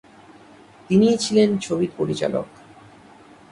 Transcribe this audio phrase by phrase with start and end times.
[0.87, 2.47] তিনিই ছিলেন ছবির পরিচালক।